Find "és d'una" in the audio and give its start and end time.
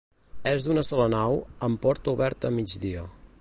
0.51-0.83